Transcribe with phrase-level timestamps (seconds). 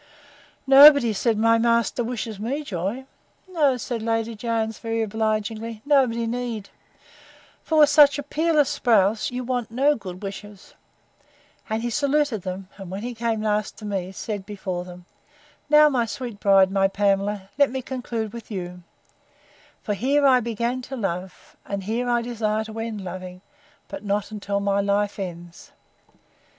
[0.65, 3.05] Nobody, said my master, wishes me joy.
[3.47, 6.69] No, said Lady Jones, very obligingly, nobody need;
[7.61, 12.89] for, with such a peerless spouse, you want no good wishes:—And he saluted them; and
[12.89, 15.35] when he came last to me, said, before them all,
[15.69, 18.81] Now, my sweet bride, my Pamela, let me conclude with you;
[19.83, 23.41] for here I began to love, and here I desire to end loving,
[23.87, 25.71] but not till my life ends.